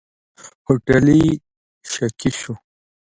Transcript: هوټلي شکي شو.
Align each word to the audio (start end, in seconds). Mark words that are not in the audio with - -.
هوټلي 0.65 1.23
شکي 1.91 2.31
شو. 2.39 2.53